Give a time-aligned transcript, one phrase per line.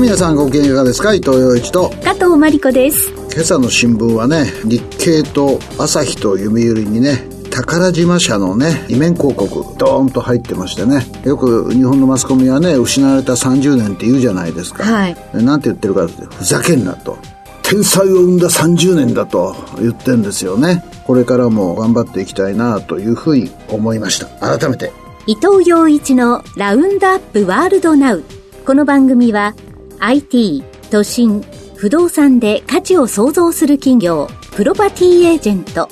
[0.00, 1.12] はい皆さんご機嫌いかがですか？
[1.12, 11.04] 伊藤洋一と加藤真理子です今朝の新聞はね日経と朝日と読売にね宝島社のね、イメン広告、ドーンと入ってましてね。
[11.24, 14.84] よく日本のマスコミはね、失われた30年って言うじゃないですか。
[14.84, 15.16] はい。
[15.34, 17.18] なんて言ってるかって、ふざけんなと。
[17.62, 20.84] 天才を生んだ30年だと言ってんですよね。
[21.04, 24.26] これからも頑張っていきたいなというふうに思いました。
[24.58, 24.92] 改めて。
[25.26, 28.22] 伊藤洋一の Round Up World Now。
[28.64, 29.56] この番組は
[30.02, 31.44] IT、都心、
[31.76, 35.90] 不動産で価値を創造する企業、プロパティエージェント、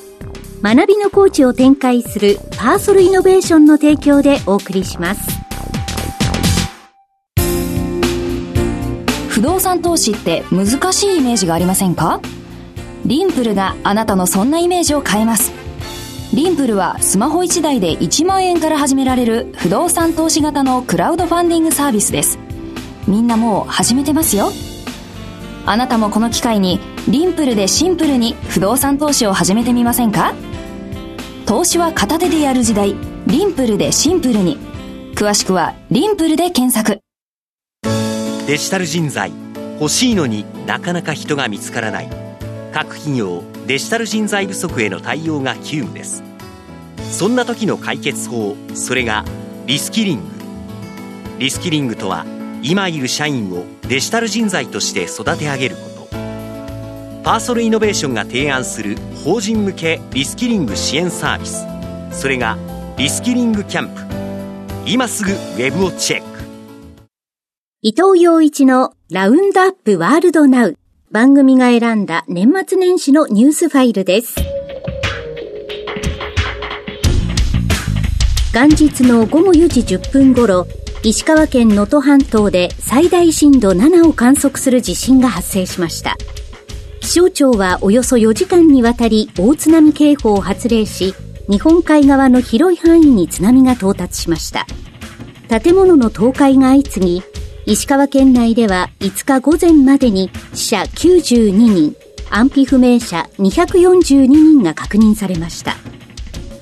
[0.62, 5.20] 学びのコーチを展開するパーソルイノベーションの提供でお送りします。
[9.28, 12.20] 不動産投資って難しいイメージがありませんか？
[13.04, 15.52] リンプルがあなたのそんなイメージを変えます。
[16.32, 22.38] リンプルはスマホ1台で1万円から始められる不動産投資型のクラウドファンディングサービスです。
[23.08, 24.50] みんなもう始めてますよ。
[25.64, 26.78] あなたもこの機会に
[27.08, 30.34] リンプルでシンプルに不動産投資を始めてみませんか？
[31.46, 32.94] 投資は片手でやる時代
[33.26, 34.58] リンプルでシンプルに。
[35.14, 37.00] 詳しくはリンプルで検索。
[38.46, 39.32] デジタル人材
[39.80, 42.10] 欲しいのになかなか人が見つからない。
[42.74, 46.22] 各企業デジタル人材不足への対応が急務です。
[47.10, 49.24] そんな時の解決法それが
[49.64, 50.24] リスキリング。
[51.38, 52.26] リスキリングとは
[52.62, 55.88] 今いる社員をデジタル人材として育て上げること。
[57.22, 61.66] パーソルイノベーションが提案する法人向けリスキリング支援サービス。
[62.10, 62.56] それが
[62.96, 64.00] リスキリングキャンプ。
[64.86, 66.26] 今すぐウェブをチェック。
[67.82, 70.76] 伊藤洋一のラウンドアップワールドナウ。
[71.10, 74.34] 番組が選んだ年末年始のニュースファイルです。
[78.52, 80.66] 元日の午後4時10分頃
[81.02, 86.16] 石川県能登半島で最大震度7を観測する地震が発生しました
[87.00, 91.14] 気象庁はおよそ4時間にわたり大津波警報を発令し、
[91.48, 94.66] 日本海側の広い範囲に津波が到達しました。
[95.48, 97.22] 建物の倒壊が相次ぎ、
[97.64, 101.96] 石川県内では5日午前までに死者92人、
[102.28, 105.76] 安否不明者242人が確認されました。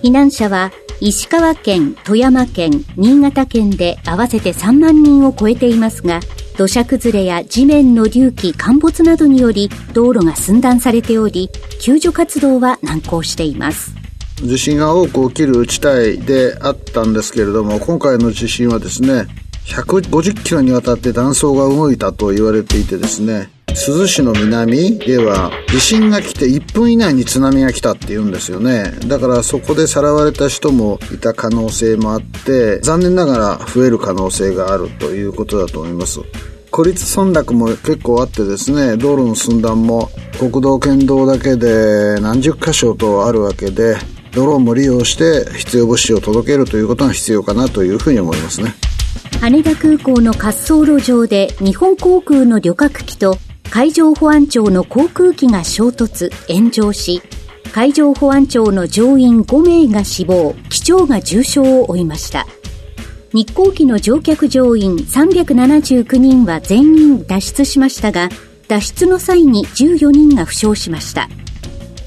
[0.05, 0.71] 避難者は
[1.01, 6.21] 石川県、富山県、新潟県で合わせて3万人を超えていますが、
[6.57, 13.95] 土砂崩れや地面の隆起、陥没などにより道路が寸断されており、救助活動は難航しています。
[14.37, 19.27] 地震が多く起きる地帯であったんですけれども、今回の地震はですね、
[19.67, 28.95] 150キロにわたって断層が動いたと言われていてですね、珠洲市の南では地震が来て1分以内に津波が来たって言うんですよね。
[29.07, 36.21] だからそこでさらわれた人もいた可能性もあって、残念ながら増える可能性があるということだと思います。
[36.71, 43.99] 孤立村落も結構あってですね、道路の寸断も国道県道だけで何十箇所とあるわけで、
[44.33, 48.75] ドローンも利用して必要物資を届けるということが必要かなというふうに思いますね。
[49.41, 53.39] 羽田空港の滑走路上で日本航空の旅客機と
[53.71, 57.21] 海上保安庁の航空機が衝突、炎上し、
[57.73, 62.47] 海上保安庁の乗員5名が死亡、機長が重傷を負いました。
[63.33, 68.31] 日航機の乗客乗員379人は全員脱出しましたが、
[68.69, 71.29] 脱出の際に14人が負傷しました。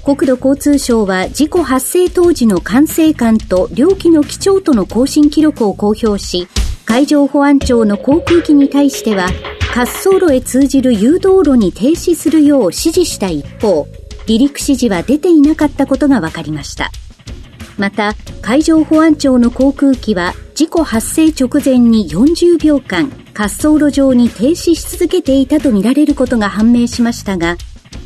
[0.03, 6.48] 国土交通省は事故発生当時の管制官と両機の機長との更新記録を公表し、
[6.86, 9.28] 海上保安庁の航空機に対しては
[9.74, 13.88] 滑走路へ通じる誘導路に停止するよう指示した一方、
[14.25, 16.91] 離陸指示は出ていなかったことが分かりました。
[17.78, 27.56] また、海上保安庁の航空機は事故発生直前に40秒間滑走路上に停止し続けていたとみられることが判明しましたが、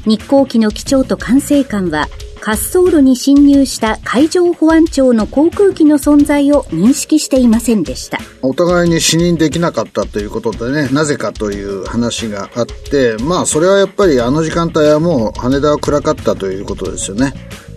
[0.05, 2.07] 日航機の機長と管制官は
[2.45, 8.19] 滑走路に侵入した海上保安庁の航空機の存在を認識していませんでした。
[8.41, 17.33] お互いに視認できなかったということでね、なぜかという話があって、まあそれはやっぱりあの時間帯はもう羽田は暗かったということですよね。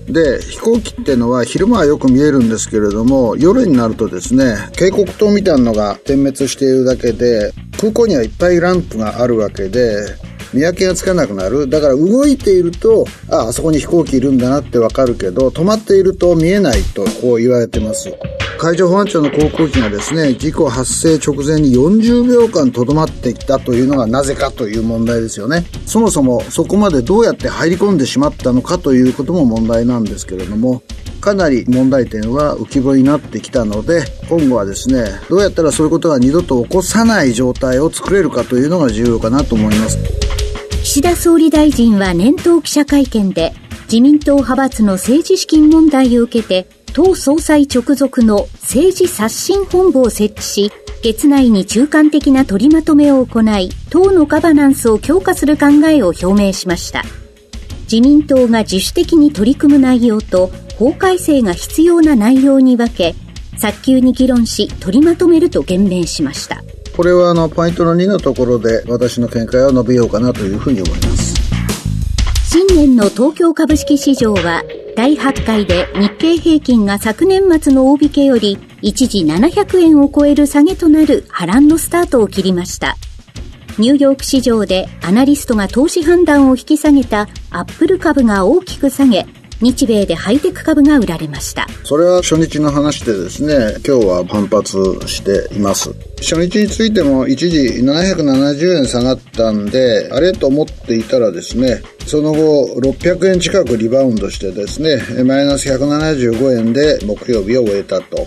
[0.09, 10.07] で、飛行機っていうのは昼間はよく見えるんですけれども、夜になるとですね、警告灯みたいなのが点滅しているだけで、空港にはいっぱいランプがあるわけで、
[10.56, 11.69] 見分けがつかなくなる。
[11.69, 18.11] だから動いていると、あ、あそこに飛行機いるんだなってわかるけど、止まっていると見えないとこう言われてます。
[18.58, 25.67] 海上保安庁の航空機がですね、事故発生直前に40秒間とどまっていたというのがなぜかという問題ですよね。
[25.85, 30.82] そもそもそこまでどうやって入り込んでしまったのかということも問題なんですけれども、
[31.20, 40.25] かなり問題点は浮き彫りになってきたので、今後はですね、どうやったらそういうことが二度と起こさない状態を作れるかというのが重要かなと思います。
[40.87, 43.53] 岸田総理大臣は年頭記者会見で、
[43.87, 50.73] 自民党派閥の政治資金問題を受けて、党総裁直属の政治刷新本部を設置し、
[51.03, 57.03] 月内に中間的な取りまとめを行い、党のガバナンスを強化する考えを表明しました。
[57.91, 63.17] 自民党が自主的に取り組む内容と法改正が必要な内容に分け、
[63.59, 66.62] 早急に議論し取りまとめると言明しました。
[66.97, 71.35] これはあのポイントの2のところで私の見解を述べようかなというふうに思います。
[72.49, 74.63] 新年の東京株式市場は
[74.97, 82.97] 第8回で日経平均が昨年末の大引けより一時700円を超える下げとなる波乱のスタートを切りました。
[83.79, 89.27] ニューヨーク市場でアナリストが投資判断を引き下げたアップル株が大きく下げ、
[89.61, 91.67] 日米でハイテク株が売られました。
[91.85, 94.76] それは初日の話でですね、今日は反発
[95.06, 95.91] しています。
[96.19, 108.26] 初日についても一時770円下がったんで、あれと思っていたらですね、その後600円近くリバウンドしてですね、マイナス175円で木曜日を終えたと。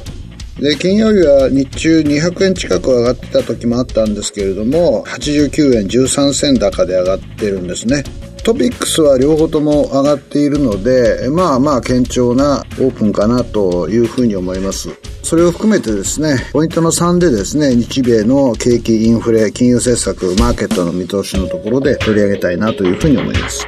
[0.60, 8.04] で、金曜日は日中200円近く上がってた時もあったんですけれども、89円13銭高で上がってるんですね。
[8.44, 14.90] トピックスは両方とも上がっているので、まあまあ堅調なオープンかなというふうに思います。
[15.24, 23.66] それを含めてですね、ポイントの3でですね、日米の景気、インフレ、金融政策、マーケットの見通しのところで取り上げたいなというふうに思います。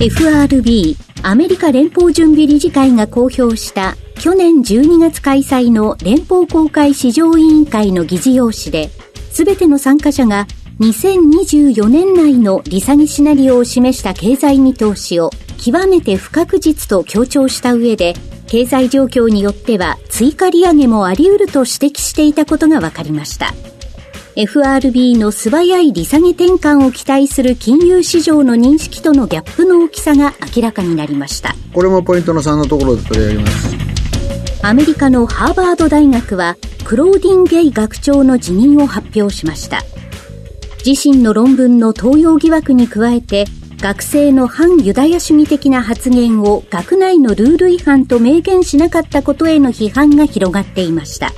[0.00, 8.90] FRB、アメリカ連邦準備理事会が公表した去年12月開催の連邦公開市場委員会の議事要旨で、
[9.32, 10.46] すべての参加者が
[10.80, 18.14] 2024年内の利下げシナリオを示した経済見通しを極めて不確実と強調した上で、
[18.46, 23.54] 経済状況によっては追加利上げもあり得ると指摘していたことが分かりました。
[24.36, 31.56] FRB の素早い利下げ転換を期待する金融市場の認識とのギャップの大きさが明らかになりました。
[31.74, 33.76] これもポイントの3のところで取り上げます。
[34.62, 39.82] アメリカのハーバード大学はクローディン・ゲイ学長の辞任を発表しました。
[40.88, 43.44] 自身の論文の盗用疑惑に加えて、
[43.76, 51.30] 学生の反ユダヤ主義的な発言を学内のルール違反と明言しなかったことへの批判が広がっていました。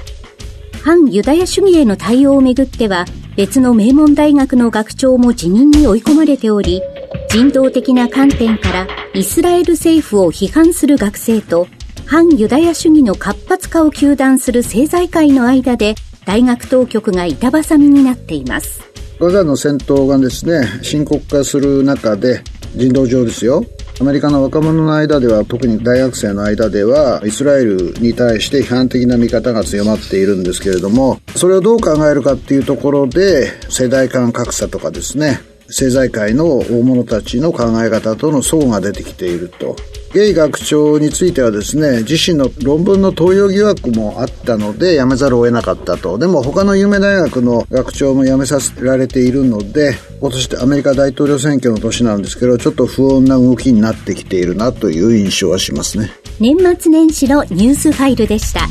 [0.84, 6.80] 反ユダヤ主義への対応をめぐっては、別の名門大学の学長も辞任に追い込まれており、
[7.28, 11.66] 人道的な観点からイスラエル政府を批判する学生と、
[12.06, 18.89] 反ユダヤ主義の活発化を求断する政財界の間で、大学当局が板挟みになっています。
[19.20, 22.42] ガザの戦闘がですね、深刻化する中で、
[22.74, 23.66] 人道上ですよ。
[24.00, 35.38] アメリカの若者の間では、特に大学生の間では、イスラエルに対して批判的な見方が強まっているんですけれども、それをどう考えるかっていうところで、世代間格差とかですね、
[35.70, 39.76] 政財界の大物たちの考え方との相が出てきていると。
[40.12, 46.18] ゲイ学長についてはですね、自身の論文の盗用疑惑もあったので辞めざるを得なかったと。
[46.18, 56.10] でも他の有名大学の学長も辞めさせられているので、今年ってアメリカ大統領選挙の年なんですけど、ちょっと不穏な動きになってきているなという印象はしますね。
[56.40, 58.66] 年末年始のニュースファイルでした。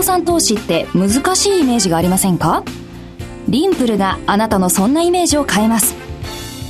[0.00, 2.64] 動産投資って難しいイメージがありませんか？
[3.48, 5.94] リンプルがあなたのそんなイメージを変えます。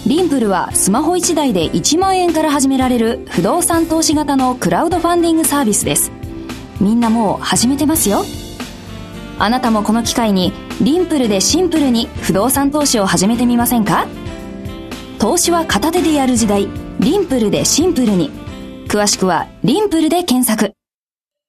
[0.05, 6.11] リンプルはスマホ1台で1万円から始められる不動産投資型のクラウドファンディングサービスです。
[6.81, 8.25] みんなもう始めてますよ。
[9.39, 14.09] あなたもこの機会にリンプルでシンプルに不動産投資を始めてみませんか？
[15.21, 16.67] 投資は片手でやる時代、
[16.99, 18.33] リンプルでシンプルに。
[18.89, 20.75] 詳しくはリンプルで検索。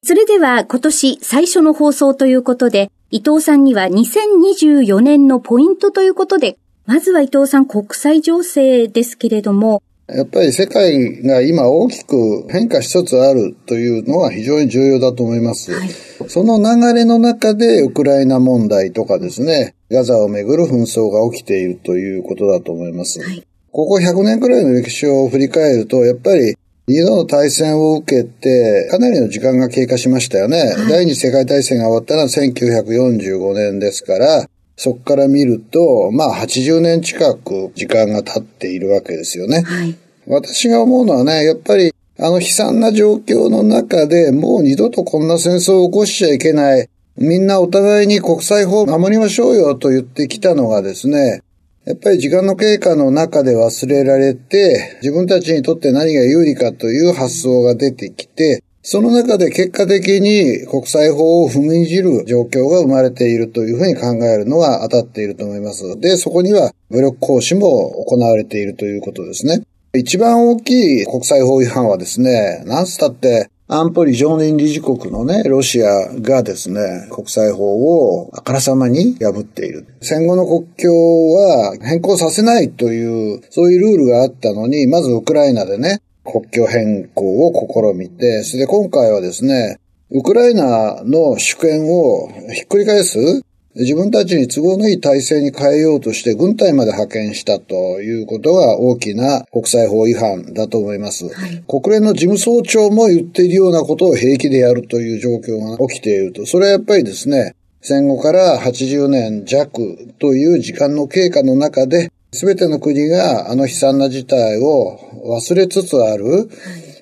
[0.04, 15.72] それでは今年最初の放送ということで、伊藤さんには2024年のポイントということで、まずは伊藤さん国際情勢ですけれども、やっぱり世界が今大きく変化しつつあるというのは非常に重要だと思います。
[15.72, 15.90] はい、
[16.28, 23.22] その流れの中でウクライナ問題とかですね、ガザをめぐる紛争が起きているということだと思います。
[23.22, 30.60] はい、ここ100年くらいの歴史を振り返ると、やっぱり二度の大戦を受けて、かなりの時間が経過しましたよね。
[30.60, 39.62] はい、第二次世界大戦が終わったのは1945年ですから、そこから見ると、まあ80年近く時間が経っているわけですよね。
[39.62, 39.96] はい、
[40.28, 46.90] 私が思うのはね、やっぱりあの悲惨な状況の中でもう二度とこんな戦争を起こしちゃいけない。
[47.18, 51.44] みんなお互いに国際法を守りましょうよと言ってきたのがですね、
[51.86, 66.00] やっぱり時間の経過の中で忘れられて、自分たちにとって何が有利かという発想が出てきて、その中で結果的に国際法を踏みにじる状況が生まれているというふうに考えるのが当たっていると思います。
[66.00, 69.64] で、そこには武力行使も行われているということですね。
[69.94, 79.88] 一番大きい国際法違反はですね、なんつったって安保理常任理事国のね、ロシアがですね、国際法をあからさまに破っている。
[80.02, 93.42] 戦後の国境は変更させないという、そういうルールがあったのに、まずウクライナでね、国境変更を試みて、それで今回はですね、ウクライナの主権をひっくり返す
[93.74, 101.30] 自分たちに都合のいい体制に変えようとして軍隊まで派遣したということが大きな国際法違反だと思います。
[101.30, 106.46] はい、国連の事務総長も言っているようなことを平気でやるという状況が起きていると。
[106.46, 116.50] それはやっぱりですね、戦後から80年弱という時間の経過の中で、すべての国があの悲惨な事態を忘れつつある、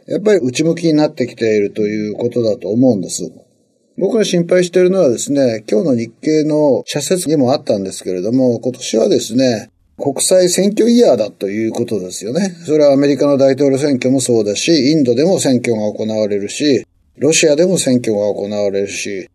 [0.06, 3.32] やっぱり内向きになってきているということだと思うんです。
[4.00, 12.56] 僕が心配しているのはですね、今日の日経の社説にもあったんですけれども、今年はですね、国際選挙イヤーだということですよね。
[12.66, 16.86] それはアメリカの大統領選挙もそうだし、インドでも選挙が行われるし、
[17.18, 19.28] ロシアでも選挙が行われるし、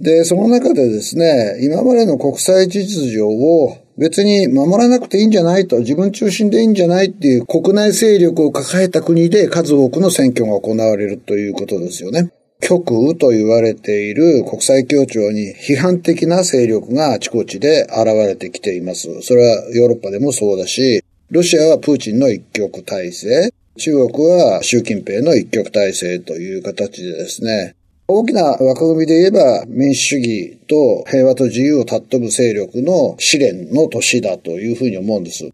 [0.00, 12.30] で、その中でですね、今までの国際秩序を別に守らなくていいんじゃないと、自分中心でいいんじゃないっていう国内勢力を抱えた国で数多くの選挙が行われるということですよね。
[12.60, 19.22] 極右と言われている国際協調に批判的な勢力があちこちで現れてきています。
[19.22, 27.74] それはヨーロッパでもそうだし、ロシアはプーチンの一極体制、中国は習近平の一極体制という形でですね、
[28.08, 35.50] 大きな枠組みで言えば民主主義と平和と自由を尊ぶ勢力の試練の年だというふうに思うんです。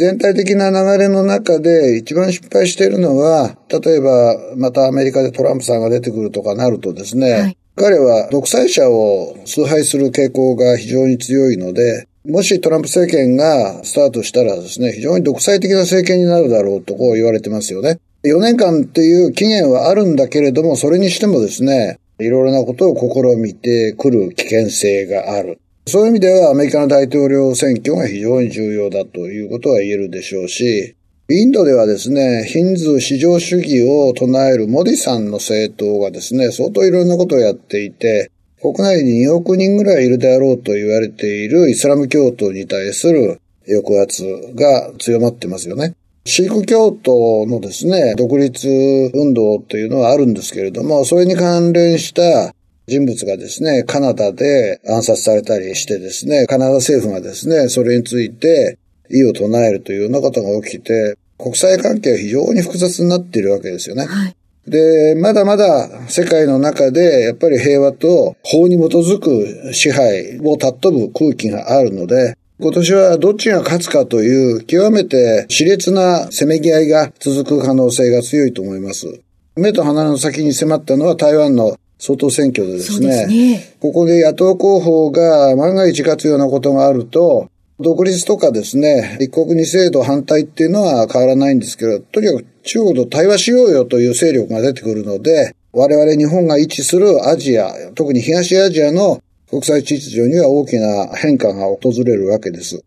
[0.00, 17.98] 全体的な流れの中で一番失敗しているのは、例えばまたアメリカでトランプさんが出てくるとかなるとですね、はい、彼は独裁者を崇拝する傾向が非常に強いので、もしトランプ政権がスタートしたらですね、非常に独裁的な政権になるだろうとこう言われてますよね。
[18.24, 25.59] 4年間っていう期限はあるんだけれども、それにしてもですね、いろいろなことを試みてくる危険性がある。
[25.86, 30.94] そういう意味ではアメリカの大統領選挙が非常に重要だということは言えるでしょうし、
[31.28, 45.94] インドではですね、ヒンズー至上主義を唱えるモディさんの政党がですね、相当いろんなことをやっていて、国内に2億人ぐらいいるであろうと言われているイスラム教徒に対する抑圧が強まってますよね。
[46.24, 48.68] シーク教徒のですね、独立
[49.14, 52.54] 運動というのはあるんですけれども、それに関連した
[52.86, 58.78] 人物がですね、カナダで暗殺されたりしてですね、カナダ政府がですね、それについて
[59.10, 64.06] 異を唱えるというようなことが起きて、国際関係は非常に複雑になっているわけですよね。
[64.06, 79.22] はいで、まだまだ世界の中でやっぱり平和と法に基づく支配を尊ぶ空気があるので、今年はどっちが勝つかという極めて熾烈なせめぎ合いが続く可能性が強いと思います。
[79.56, 102.82] 目と鼻の先に迫ったのは台湾の総統選挙でですね、すねここで野党候補が万が一勝つようなことがあると、独立とかですね、一国二制度反対っていうのは変わらないんですけど、とにかく中国と対話しようよという勢力が出てくるので、我々日本が位置するアジア、特に東アジアの国際秩序には大きな変化が訪れるわけです。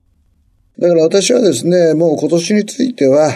[0.79, 3.31] だから私はですね、もう今年については、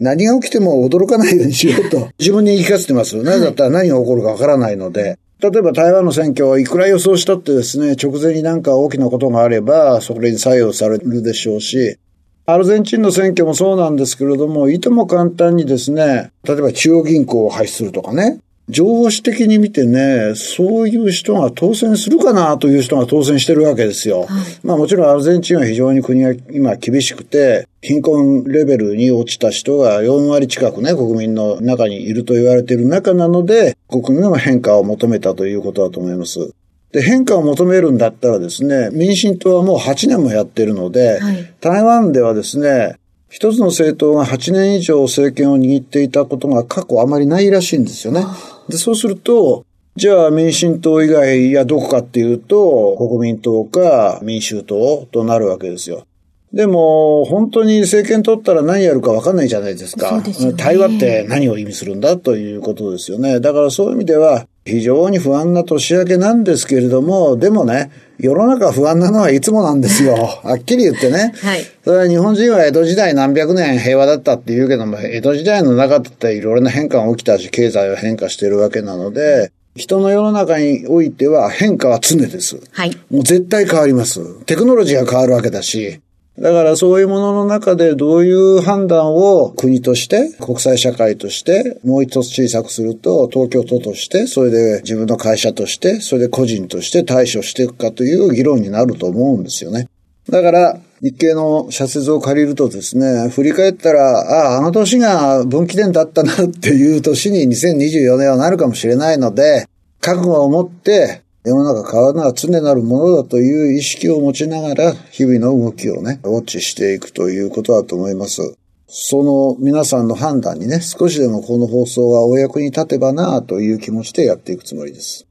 [0.00, 3.16] 何が起きても驚かないようにしようと、 自分に言い聞かせてます。
[3.22, 11.98] なぜだったら何が起こるかわからないので、例えば台湾の選挙をいくら予想したってですね、直前になんか大きなことがあれば、それに作用されるでしょうし、
[12.46, 18.40] アルゼンチンの選挙もそうなんですけれども、いとも簡単にですね、例えば中央銀行を廃止するとかね、
[18.70, 24.20] 情報的に見てね、そういう人が当選するかなという人が当選してるわけですよ。
[24.20, 24.28] はい、
[24.64, 36.52] まあもちろんアルゼンチンは非常に国が今厳しくて、貧困レベルに落ちた人が4割近くね、国民の中にいると言われている中なので、国民が変化を求めたということだと思います。
[36.92, 42.96] で、変化を求めるんだったらですね、民進党はもう8年もやってるので、はい、台湾ではですね、
[43.30, 48.24] 一つの政党が8年以上政権を握っていたことが過去あまりないらしいんですよね。
[48.68, 56.06] で、そうすると、じゃあ民進党以外やどこかっていうと、国民党か民衆党となるわけですよ。
[56.52, 60.20] でも、本当に政権取ったら何やるか分かんないじゃないですか。
[60.24, 63.38] すね、対話って何を意味するんだということですよね。
[63.38, 70.14] だからそういう意味では、非常に不安な年明けなんですけれども、でもね、世の中不安なのはいつもなんですよ。
[70.44, 71.32] はっきり言ってね。
[71.40, 71.64] はい。
[71.82, 82.60] それは日本人は江戸時代何百年平和だったって言うけども、江戸時代の中だっていろいろな変化が起きたし、経済は変化してるわけなので、人の世の中においては変化は常です。
[82.72, 82.90] はい。
[83.10, 84.20] もう絶対変わります。
[84.44, 86.00] テクノロジーが変わるわけだし、
[86.40, 99.88] だからそういうものの中でどういう判断を国として、国際社会として、もう一つ小さくすると、東京都として、それで自分の会社として、それで個人として対処していくかという議論になると思うんですよね。
[100.30, 109.66] だから、日経の社説を借りるとですね、振り返ったら、ああ、あの年が分岐点だったなっていう年に2024年はなるかもしれないので、
[110.00, 118.56] 覚悟を持って世の中変わるのは常なるものだという意識を持ちながら、日々の動きをね、ウォッチしていくということだと思います。
[118.88, 125.26] その皆さんの判断にね、少しでもこの放送がお役に立てばなという気持ちでやっていくつもりです。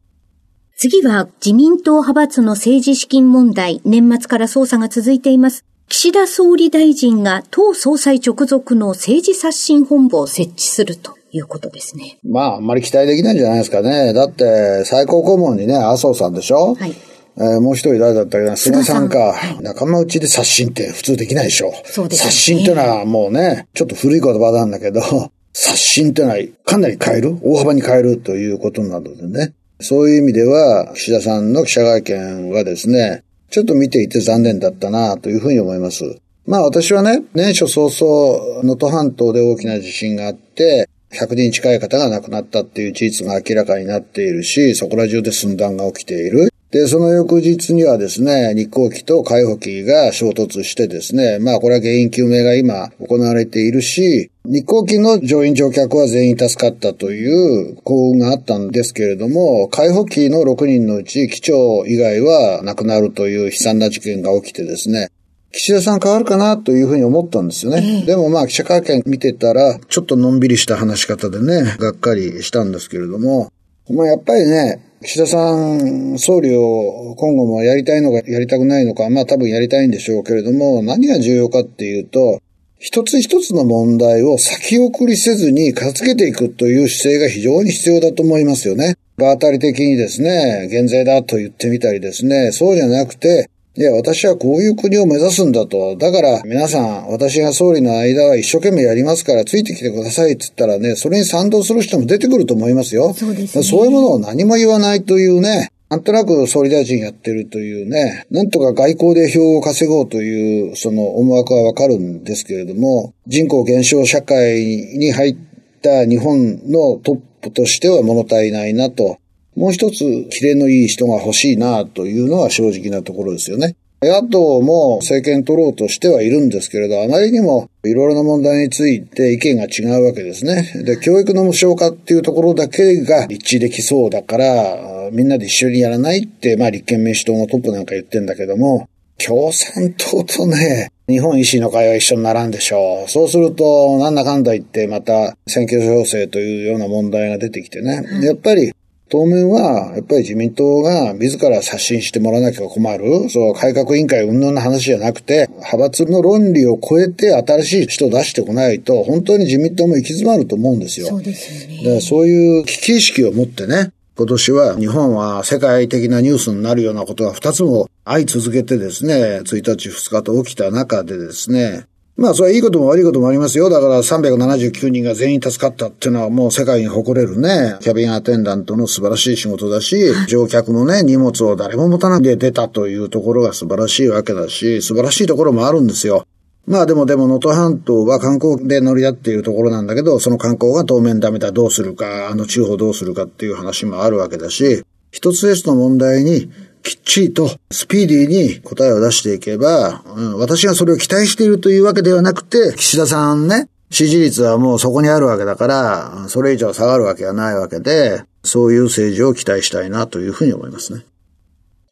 [0.77, 5.65] 次は自民党派閥の政治資金問題、年末から捜査が続いています。
[5.89, 11.18] 岸田総理大臣が党総裁直属の政治刷新本部を設置すると。
[11.31, 12.17] いうことですね。
[12.24, 14.13] まあ、あんまり期待できないんじゃないですかね。
[14.13, 16.75] だって、最高顧問にね、麻生さんでしょ？
[16.75, 16.93] はい。
[17.38, 19.33] えー、もう一人誰だったっけな、菅さんか。
[19.33, 21.71] はい、仲間内で刷新って普通できないでしょ？
[21.86, 22.31] そうですね。
[22.31, 25.01] 刷新ってのはもうね、ちょっと古い言葉なんだけど、
[25.53, 27.38] 刷新ってのはかなり変える？
[27.41, 29.53] 大幅に変えるということなのでね。
[29.81, 36.03] そういう意味では、岸田さんの記者会見はですね、ちょっと見ていて残念だったなというふうに思います。
[36.45, 46.49] まあ私はね、年初早々、能登半島で大きな地震があって、100人近い方が亡くなったっていう事実が明らかになっているし、そこら中で寸断が起きている。
[46.71, 65.09] で、その翌日にはですね、日航機と海保機が衝突してですね、まあこれは原因究明が今行われているし、日航機の乗員乗客は全員助かったという幸運があったんですけれども、海保機の6人のうち機長以外は亡くなるという悲惨な事件が起きてですね、
[65.51, 68.03] 岸田さん変わるかなというふうに思ったんですよね。
[68.05, 73.51] でもまあ記者会見見てたら、ちょっとのんびりした話し方でね、がっかりしたんですけれども、
[73.89, 82.39] まあやっぱりね、岸田さん、総理を今後もやりたいのかやりたくないのか、まあ多分やりたいんでしょうけれども、何が重要かっていうと、
[82.77, 88.95] 一つ一つの問題を先送りせずに片付けていくという姿勢が非常に必要だと思いますよね。
[89.17, 95.95] 場当たり的にですね、減税だと言ってみたりですね、そうじゃなくて、いや、私はこういう国を目指すんだと。
[95.95, 103.13] だから、皆さん、私が総理の間は一生懸命やりますから、ついてきてくださいって言ったらね、それに賛同する人も出てくると思いますよ。
[103.13, 103.63] そうですね。
[103.63, 115.38] そういうものを何も言わないというね、なんとなく総理大臣やってるというね、なんとか外交で票を稼ごうという、その思惑はわかるんですけれども、人口減少社会に入っ
[115.82, 119.17] た日本のトップとしては物足りないなと。
[119.60, 123.76] もう一つ、キレのいい人が欲しいなというのは正直なところですよね。
[124.02, 130.63] 野党も政権取ろうとしてはいるんですけれど、あまりにもいろいろな問題について意見が違うわけですね。
[130.86, 143.10] で、教育の無償化っていうところだけが一致できそうだから、みんなで一緒にやらないって、まあ立憲民主党のトップなんか言ってんだけども、共産党とね、日本維新の会は一緒にならんでしょう。
[143.12, 148.02] そうすると、なんだかんだ言ってまた選挙情勢というような問題が出てきてね。
[148.24, 148.72] やっぱり
[149.10, 153.30] 当面は、やっぱり自民党が自ら刷新してもらわなきゃ困る。
[153.30, 161.08] そう、改革委員会云々の話じゃなくて、派閥の論理を超えて新しい人を出してこないと、本当に自民党も行き詰まると思うんですよ。
[161.08, 161.78] そうですよね。
[161.78, 171.86] だからそういう危機意識を持ってね、今年は日本は世界的なニュースになるようなことが2つも相続けてですね、1日2日と起きた中でですね、
[172.19, 173.69] まあ、それはいいことも悪いこともありますよ。
[173.69, 186.25] だから379人が全員助かったっていうのはもう世界に誇れるね、キャビンアテンダントの素晴らしい仕事だし、乗客もね、荷物を誰も持たないで出たというところが素晴らしいわけだし、素晴らしいところもあるんですよ。
[186.67, 196.51] まあでもでも能登半島は観光で乗り合っているところなんだけど、その観光が当面ダメだ、どうするか、あの地方どうするかっていう話もあるわけだし、一つ一つの問題に
[196.83, 211.03] きっちりとスピーディーに答えを出していけば、うん、私がそれを期待しているというわけではなくて、岸田さんね、支持率はもうそこにあるわけだから、それ以上下がるわけはないわけで、そういう政治を期待したいなというふうに思いますね。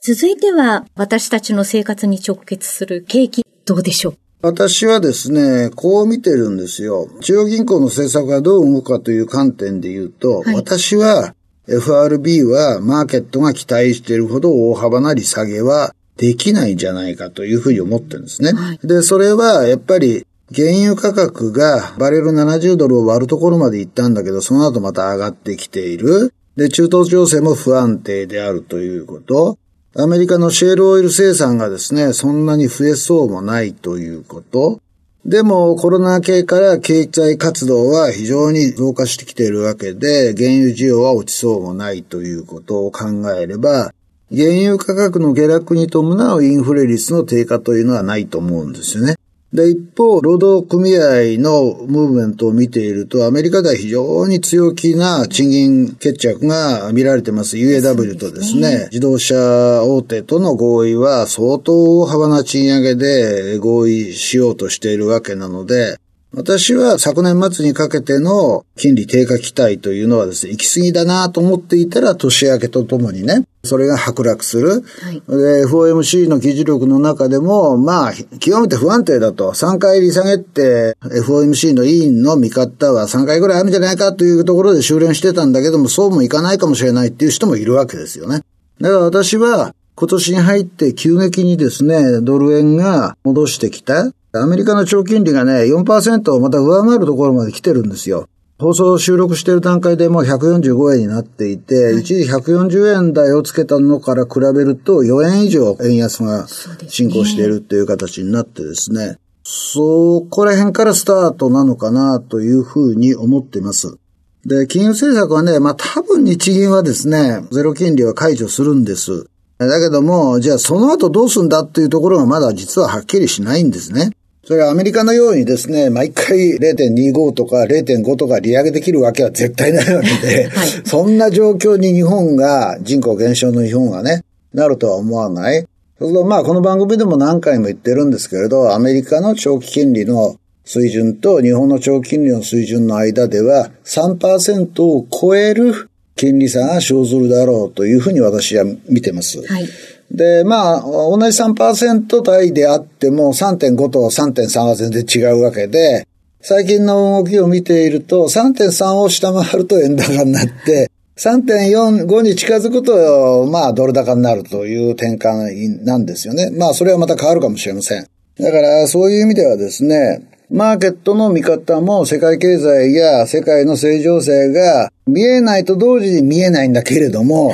[0.02, 4.18] 続いては、私たちの生活に直結する景気、どうでしょう？
[4.44, 7.10] 私はですね、こう見てるんですよ。
[7.22, 11.34] 中央銀行の政策がどう動くかという観点で言うと、はい、私は
[11.68, 18.54] FRB はマーケットが期待しているほど大幅な利下げはできないんじゃないかというふうに思ってるんですね。
[18.54, 20.26] はい、で、それはやっぱり
[20.56, 26.34] 原油価格がバレル70ドルを割るところまで行ったんだけど、その後また上がってきている。
[26.56, 29.60] で、中東情勢も不安定であるということ。
[29.96, 34.80] アメリカのシェールオイル生産がですね、そんなに増えそうもないということ。
[35.28, 43.94] でもコロナ系から経済活動は非常に増加してきているわけで、原油需要は落ちそうもないということを考えれば、
[44.34, 49.16] 原油価格の下落に伴うインフレ率の低下というのはないと思うんですよね。
[49.58, 57.58] で、一方、労働組合のムーブメントを見ていると、アメリカでは非常に強気な賃金決着が見られてます。
[57.58, 59.36] UAW とですね、す自動車
[59.84, 65.98] 大手との合意は相当大幅な賃上げで合意しようとしているわけなので、
[66.38, 74.84] 私は昨年末にかけての金利低下期待というのはですね、行き過ぎだなと思っていたら年明けとともにね、それが剥落する。
[75.02, 79.52] はい、で、FOMC の議事録の中でも、まあ、極めて不安定だと。
[79.52, 88.44] 3回利下げって、FOMC の委員の見方は3回ぐらいあるんじゃないかというところで修練してたんだけども、そうもいかないかもしれないっていう人もいるわけですよね。
[88.80, 94.12] だから私は、今年に入って急激にですね、ドル円が戻してきた。
[94.42, 98.28] アメリカの長金利がね、4%をまた上回るところまで来てるんですよ。
[98.60, 106.48] 放送収録している段階でもう145円になっていて、はい、一時140円台をつけたのから比べると4円以上円安が
[106.88, 113.98] 進行しているっていう形になってですね、そこら辺からスタートなのかなというふうに思っています。
[114.46, 119.30] で、金融政策はね、まあ多分日銀はですね、ゼロ金利は解除するんです。
[119.60, 124.12] だけども、じゃあその後どうすんだっていうところがまだ実ははっきりしないんですね。
[124.48, 135.68] それはアメリカのようにですね、毎回0.25とか0.5とか利上げできるわけは絶対ないわけで、 はい、そんな状況に日本が、人口減少の日本がね、なるとは思わない。
[136.00, 149.46] そうするとまあこの番組でも何回も言ってるんですけれど、アメリカの長期金利の水準と日本の長期金利の水準の間では3%を超える金利差が生ずるだろうというふうに私は見てます。
[149.46, 149.68] はい
[150.12, 156.08] で、まあ、同じ3%台であっても3.5と3.3は全然違うわけで、
[156.42, 166.52] 最近の動きを見ていると3.3を下回ると円高になって、3.45に近づくと、まあ、ドル高になるという転換なんですよね。
[166.52, 168.08] まあ、それはまた変わるかもしれません。
[168.40, 177.54] だから、そういう意味ではですね、マーケットの見方も世界経済や世界の正常性が見えないと同時に見えないんだけれども、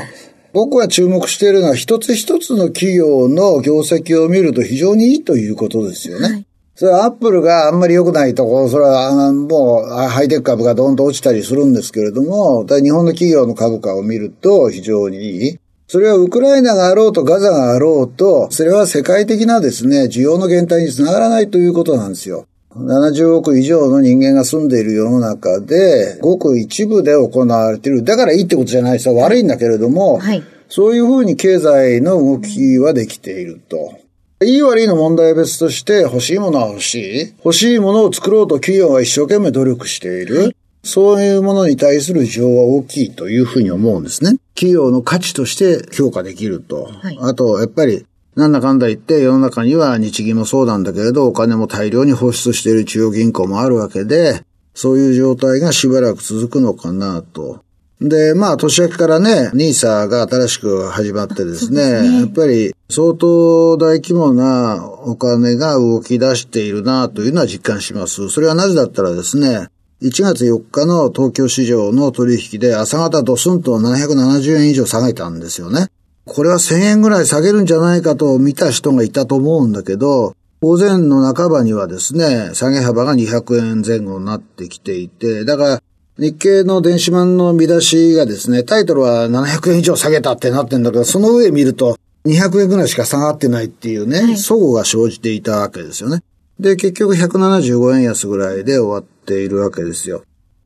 [0.54, 6.30] 僕が注目しているのは一つ一つの企業の業績を見ると非常にいいということですよね。
[6.30, 15.60] はいそれはアップルがあんまり良くないところ、それはもうハイテク株がどんと落ちたりするんですけれども、日本の企業の株価を見ると非常にいい。
[15.88, 22.48] それはウクライナがあろうとガザがあろうと、それは世界的なですね、需要の減退につながらないということなんですよ。
[22.76, 28.04] 70億以上の人間が住んでいる世の中で、ごく一部で行われている。
[28.04, 29.16] だからいいってことじゃないですよ。
[29.16, 34.00] 悪いんだけれども、はい、そういうふうに経済の動きはできていると。
[34.44, 37.34] いい悪いの問題は別として欲しいものは欲しい。
[37.46, 40.38] 欲しいものを作ろうと企業は一生懸命努力している。
[40.38, 44.38] はい、そういうものに対する需要は大きいというふうに思うんですね。
[44.56, 46.86] 企業の価値として評価できると。
[46.86, 54.44] はい、あと、やっぱりなんだかんだ言って世の中には日銀もそうなんだけれどお金も大量に放出している中央銀行もあるわけで、
[54.74, 57.64] そういう状態がしばらく続くのかなと。
[58.02, 68.30] で、まあ、年明けからね、ニーサが新しく始まってですね、すねやっぱり相当大規模なお金が動き出しているなというのは実感します。
[68.30, 69.68] それはなぜだったらですね、
[70.02, 75.88] 1月4日の東京市場の取引で朝方ドスンと770円以上下げたんですよね。
[76.26, 85.84] これは1000円ぐらい下げるんじゃないかと見た人がいたと思うんだけど、午前の半ばにはですね、下げ幅が200円前後になってきていて、だから
[86.18, 96.24] 日経の電子版の見出しがですね、タイトルは700円以上下げたってなってんだけど、その上見ると200円ぐらいしか下がってないっていうね、はい、相互が生じていたわけですよね。
[96.60, 100.24] で、結局175円安ぐらいで終わっているわけですよ。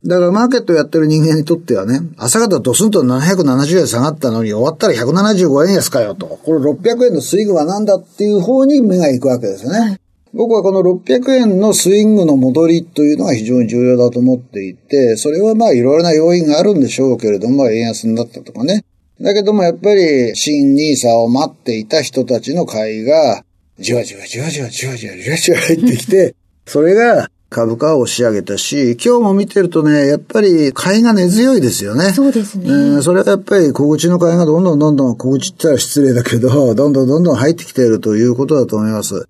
[0.07, 6.27] だからマーケットやってる人間にとってはね、朝方ドスンと770円下がったのに終わったら175円安かよと。
[6.27, 9.99] これ600円のスイングは何だっていう方に目が行くわけですよね。
[10.33, 18.85] 僕はこの600円のスイングの戻りというのが非常に重要だと思っていて、それはまあいろいろな要因があるんでしょうけれども、円安になったとかね。
[19.19, 23.43] だけどもやっぱり新ニーサを待っていた人たちの買いが、
[23.77, 26.33] じわじわじわじわじわじわじわじわ入ってきて、
[26.65, 32.11] それが株価を押し上げたし、今日も見てるとね、やっぱり買いが根強いですよね。
[32.11, 32.65] そうですね。
[32.67, 39.27] えー、それはやっぱり小口の買いがどんどんどんどん、小口って言ったら失礼だけど、どんどんどんどん入ってきているということだと思います。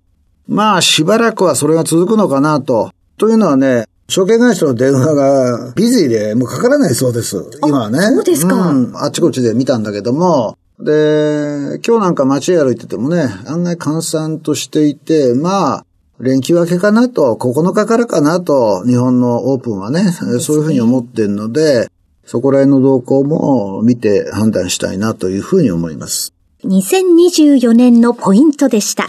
[0.48, 2.90] まあ、しばらくはそれが続くのかなと。
[3.18, 7.44] というのはね、証券会社の電話がビジーでもうかからないそうです。
[7.62, 8.00] 今はね。
[8.00, 8.96] そうですかうん。
[8.96, 15.86] あっちこっちで見たんだけども、で、今日なんか街歩いててもね、案外閑散としていて、まあ、
[16.20, 21.88] 連休明けかなと、9日からかなと、日本のオープンはね、そういうふうに思ってるので、
[22.26, 26.34] そこら辺の動向も見て判断したいなというふうに思います。
[26.64, 29.06] 2024年のポイントでした。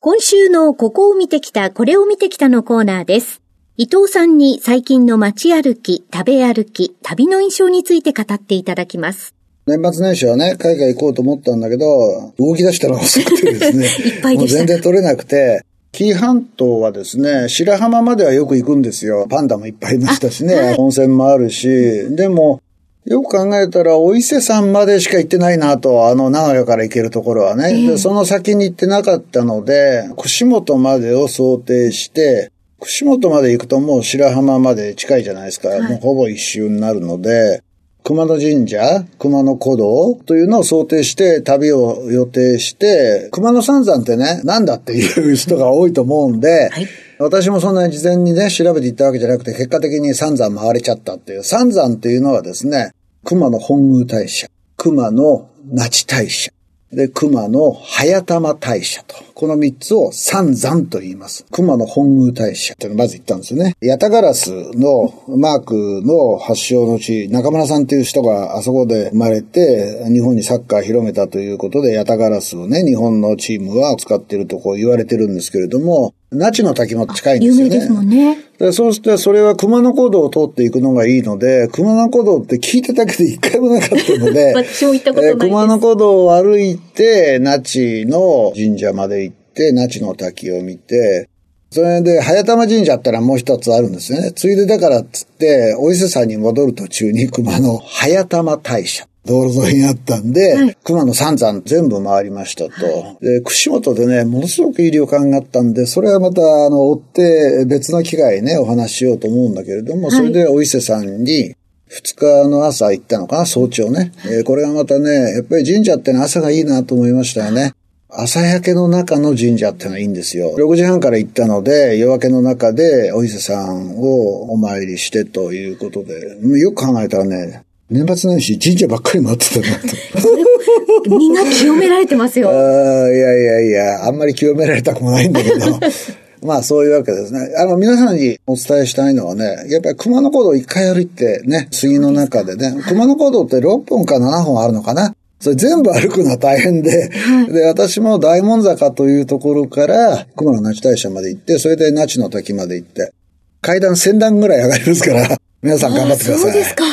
[0.00, 3.40] 今週のここを見てきた、これを見てきたのコーナーです。
[3.78, 9.33] 伊藤さんに最近の街歩き、食べ歩き、旅の印象について語っていただきます。
[9.66, 13.86] 年末年始はね、海外行こうと思ったんだけど、動き出したのが遅くてですね。
[14.04, 19.26] いっぱいもう全然取れなくて、紀伊半島はですね、白浜まではよく行くんですよ。
[19.30, 21.68] パンダもいっぱいいましたしね、はい温泉もあるし、
[22.10, 22.60] でも、
[23.06, 27.86] よく考えたら、お伊勢さんまでしか行ってないなと、あの、長屋から行けるところはね。
[27.86, 32.50] でその先に行ってなかったので、串本までを想定して、
[32.80, 35.68] 串本まで行くともう白浜まで近いじゃないですか。
[35.88, 37.62] もうほぼ一周になるので、
[38.06, 46.86] 熊野神社、熊野古道というのを想定して旅を予定して、熊野三山ってね、なんだっていう人が多いと思うんで、はい
[47.20, 51.44] 私もそんなに事前にね、調べて行ったわけじゃなくて、結果的に三山回れちゃったっていう。
[51.44, 52.90] 三山っていうのはですね、
[53.24, 56.50] 熊野本宮大社、熊野那智大社、
[56.92, 59.14] で、熊野早玉大社と。
[59.34, 61.44] この三つを三山と言います。
[61.50, 63.74] 熊野本宮大社っていうのをまず言ったんですよね。
[63.80, 77.74] ヤタガラスのマークの発祥の地、中村さんっていう人があそこで生まれて、日本にサッカー広めたということで、ヤタガラスをね、日本のチームは使ってるとこう言われてるんですけれども、那智の滝も近いんですよね。
[77.74, 78.38] 有名ですもんね。
[78.58, 89.23] でそうして、それは熊野古道を通っていくのがいいので、熊野古道って聞いてたけど一回もなかったので、 私も行ったことないですえー熊野古道を歩いて、那智の神社まで行って、
[89.72, 91.28] 那智の滝を見て、
[91.70, 94.30] それで、早玉神社ったらもう一つあるんですよね。
[94.30, 99.08] ついでだからっつって、お伊勢さんに戻る途中に熊野早玉大社。
[99.26, 103.18] 道路沿いにあったんで、はい熊野三山全部回りましたと。
[103.20, 111.56] で、串本でね、ものすごくいい旅館があったんで、それはまた、あの、追って別の機会ね、お話ししようと思うんだけれども、それでお伊勢さんに、
[111.88, 114.12] 二日の朝行ったのかな、早朝ね。
[114.26, 117.72] えーこれがまたね、やっぱり神社ってのは朝がいいなと思いましたよね。
[118.08, 120.54] 朝焼けの中の神社ってのはいいんですよ。
[120.56, 131.08] 6時半から行ったので、夜明けの中でお伊勢さんをお参りしてということで、よく考えたらね、年末年始神社ばっかり回ってたなと。
[131.08, 132.48] みんな清められてますよ。
[132.50, 135.56] あーいやいやいや、あんまり清められたくもないんだけど。
[136.42, 137.40] まあそういうわけですね。
[137.56, 147.10] あの、皆さんにお伝えしたいのはね、やっぱり熊野古道一回歩いてね、杉の中でね、熊野古道って6本か7本あるのかなそれ全部歩くのは大変で、
[147.50, 153.12] で、私も大門坂というところから熊野那智大社まで行って、それで那智の滝まで行って、
[153.60, 156.40] 階段1000段ぐらい上がりますから、 皆さん頑張ってください。
[156.40, 156.84] そうですか。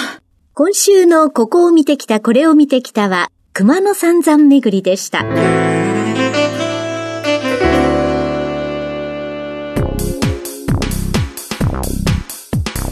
[0.53, 5.25] 今週のここを見てきた、これを見てきたは、熊野三山巡りでした。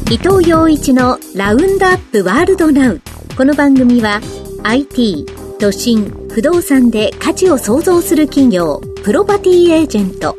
[0.10, 3.02] 伊藤洋一のラウンドアップワールドナウ。
[3.36, 4.22] この番組は
[4.63, 10.38] IT、都心、不動産で価値を創造する企業、プロパティエージェント、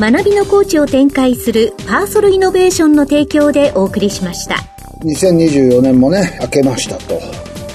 [0.00, 4.56] 学びのコーチを展開するパーソルイノベーションの提供でお送りしました。
[5.04, 7.20] 2024年もね、明けましたと。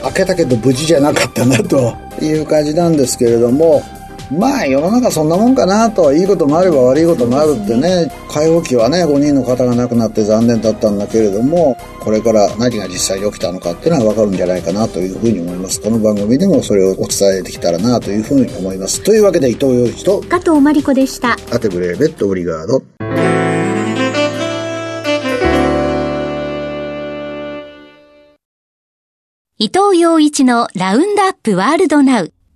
[0.04, 3.84] 明けたけど無事じゃなかったなという感じなんですけれども、
[4.32, 15.80] まあ世の中そんなもんかなと、いいこともあれば悪いこともあるってね、解放期はね、5人の方が亡くなって残念だったんだけれども、これから何が実際に起きたのかっていうのはわかるんじゃないかなというふうに思います。
[15.82, 19.04] この番組でもそれをお伝えできたらなというふうに思います。
[19.04, 21.38] というわけで伊藤洋一と、加藤真理子でした。
[21.52, 22.84] アテブレーベットオブリガード。
[29.58, 32.35] 伊藤洋一のラウンドアップワールドナウ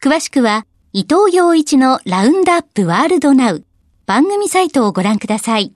[0.00, 3.64] 詳しくは、伊藤洋一のラウンドアップワールドナウ
[4.06, 5.66] 番組サイトをご覧ください。